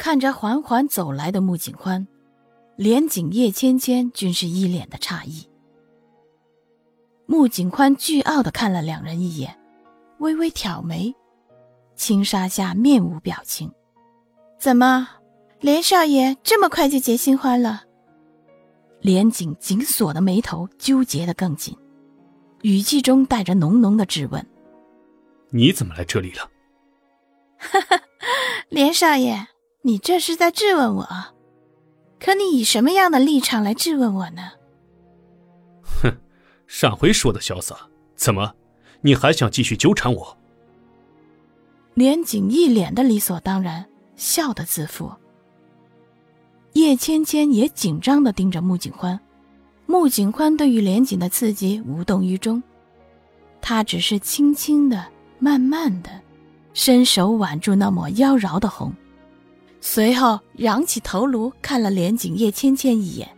[0.00, 2.08] 看着缓缓走来的穆景宽，
[2.74, 5.46] 连景叶芊芊均是一脸的诧异。
[7.26, 9.54] 穆景宽倨傲的看了两人一眼，
[10.20, 11.14] 微微挑眉，
[11.96, 13.70] 轻纱下面无表情。
[14.58, 15.06] 怎么，
[15.60, 17.82] 连少爷这么快就结新欢了？
[19.02, 21.76] 连景紧锁的眉头纠结的更紧，
[22.62, 24.44] 语气中带着浓浓的质问
[25.52, 26.50] ：“你怎么来这里了？”
[27.60, 28.00] 哈哈，
[28.70, 29.46] 连少爷。
[29.82, 31.08] 你这是在质问我，
[32.18, 34.50] 可你以什么样的立场来质问我呢？
[35.82, 36.14] 哼，
[36.66, 38.54] 上回说的潇洒，怎么，
[39.00, 40.36] 你还想继续纠缠我？
[41.94, 45.10] 连景一脸的理所当然，笑得自负。
[46.74, 49.18] 叶芊芊也紧张的盯着穆景欢，
[49.86, 52.62] 穆景欢对于连景的刺激无动于衷，
[53.62, 55.06] 他只是轻轻的、
[55.38, 56.10] 慢慢的，
[56.74, 58.92] 伸手挽住那抹妖娆的红。
[59.80, 63.28] 随后仰起头颅看了连景叶芊芊一眼。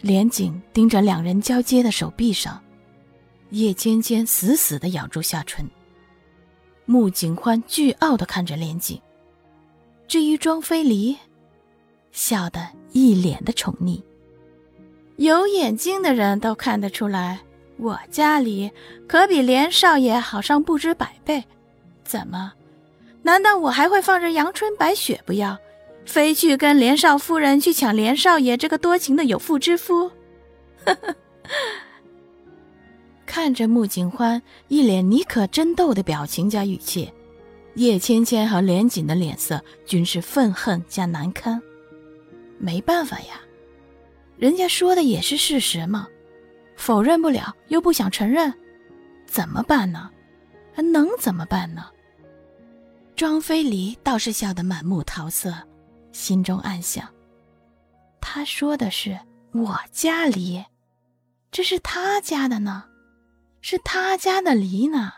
[0.00, 2.62] 连景盯着两人交接的手臂上，
[3.50, 5.68] 叶芊芊死死的咬住下唇。
[6.86, 9.00] 穆景欢倨傲的看着连景。
[10.06, 11.16] 至于庄飞离，
[12.12, 14.02] 笑得一脸的宠溺。
[15.16, 17.40] 有眼睛的人都看得出来，
[17.76, 18.70] 我家里
[19.06, 21.44] 可比连少爷好上不知百倍。
[22.04, 22.52] 怎么？
[23.28, 25.58] 难道我还会放着阳春白雪不要，
[26.06, 30.10] 非去跟连少夫人去抢连少爷这个多情的有妇之夫？
[33.26, 37.12] 看着穆景欢一脸你可真逗的表情加语气，
[37.74, 41.60] 叶芊芊和连锦的脸色均是愤恨加难堪。
[42.56, 43.42] 没办法呀，
[44.38, 46.08] 人家说的也是事实嘛，
[46.76, 48.54] 否认不了又不想承认，
[49.26, 50.08] 怎么办呢？
[50.72, 51.84] 还能怎么办呢？
[53.18, 55.52] 庄飞离倒是笑得满目桃色，
[56.12, 57.04] 心中暗想
[58.22, 59.18] ：“他说的是
[59.52, 60.64] 我家梨，
[61.50, 62.84] 这是他家的呢，
[63.60, 65.14] 是他家的梨呢。”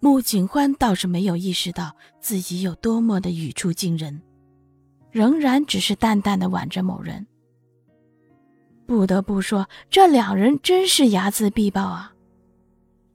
[0.00, 4.20] 穆景欢倒是没有意识到自己有多么的语出惊人，
[5.10, 7.26] 仍然只是淡淡的挽着某人。
[8.86, 12.12] 不得不说，这两人真是睚眦必报啊！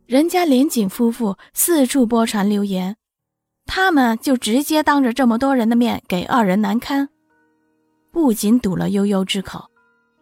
[0.08, 2.98] 人家连锦夫妇四处播传流言。
[3.66, 7.10] 他们就直接当着这么多人的面给二人难堪，
[8.12, 9.70] 不仅堵了悠悠之口，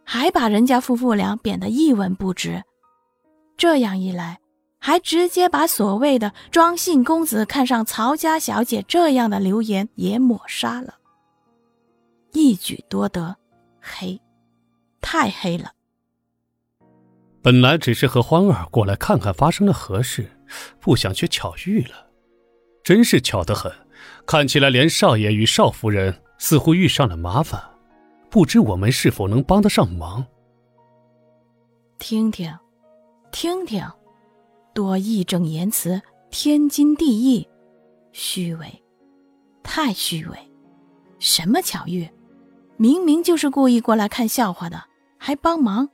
[0.06, 2.64] 还把人家夫妇俩贬得一文不值。
[3.58, 4.40] 这样一来，
[4.80, 10.96] 还直接把所谓的庄信公子看上曹家小姐这样的流言也抹杀了，
[12.32, 13.36] 一举多得，
[13.80, 14.20] 黑，
[15.02, 15.72] 太黑了。
[17.42, 20.30] 本来只是和欢儿过来看看发生了何事，
[20.80, 22.11] 不想却巧遇了。
[22.84, 23.72] 真是巧得很，
[24.26, 27.62] 看起来连少爷与少夫人似乎遇上了麻烦，
[28.30, 30.26] 不知我们是否能帮得上忙？
[32.00, 32.52] 听听，
[33.32, 33.86] 听听，
[34.74, 37.48] 多义正言辞，天经地义，
[38.12, 38.84] 虚伪，
[39.62, 40.38] 太虚伪！
[41.20, 42.10] 什么巧遇？
[42.78, 44.84] 明明就是故意过来看笑话的，
[45.20, 45.88] 还帮忙？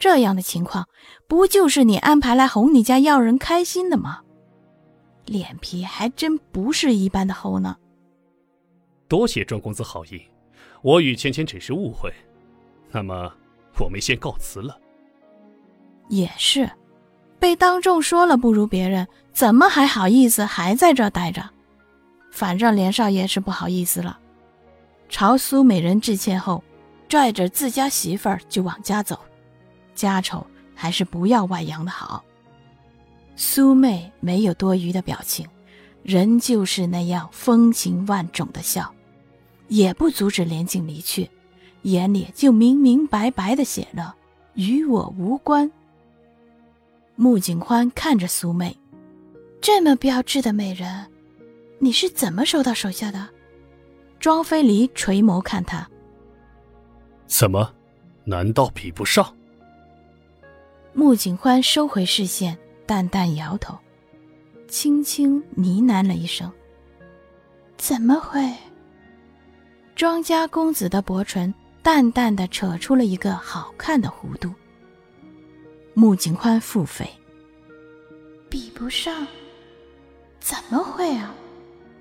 [0.00, 0.88] 这样的情况，
[1.28, 4.22] 不就是你安排来哄你家要人开心的吗？
[5.26, 7.76] 脸皮还真不是一般的厚呢。
[9.08, 10.22] 多谢庄公子好意，
[10.82, 12.12] 我与芊芊只是误会，
[12.90, 13.32] 那么
[13.78, 14.78] 我们先告辞了。
[16.08, 16.70] 也是，
[17.38, 21.48] 被当众说了不如别人，怎么还好意思还在这待着？
[22.30, 24.18] 反正连少爷是不好意思了，
[25.08, 26.64] 朝苏美人致歉后，
[27.08, 29.18] 拽着自家媳妇儿就往家走，
[29.94, 32.24] 家丑还是不要外扬的好。
[33.34, 35.46] 苏妹没有多余的表情，
[36.02, 38.94] 仍旧是那样风情万种的笑，
[39.68, 41.28] 也不阻止连景离去，
[41.82, 44.14] 眼里就明明白白的写了
[44.54, 45.70] “与我无关”。
[47.16, 48.76] 穆景欢看着苏妹，
[49.60, 51.06] 这么标致的美人，
[51.78, 53.28] 你是怎么收到手下的？
[54.20, 55.88] 庄飞离垂眸看他，
[57.26, 57.72] 怎么？
[58.24, 59.34] 难道比不上？
[60.92, 62.56] 穆景欢收回视线。
[62.86, 63.78] 淡淡摇头，
[64.68, 66.50] 轻轻呢喃了一声
[67.78, 68.52] ：“怎么会？”
[69.94, 71.52] 庄家公子的薄唇
[71.82, 74.52] 淡淡的扯出了一个好看的弧度。
[75.94, 77.06] 穆景宽腹诽
[78.48, 79.26] ：“比不上？
[80.40, 81.34] 怎么会啊？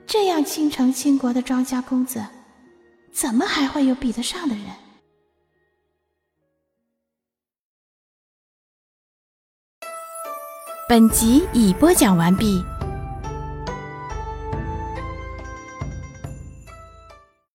[0.08, 2.26] 这样倾城倾国的庄家公子，
[3.12, 4.66] 怎么还会有比得上的人？”
[10.92, 12.66] 本集已播讲完毕。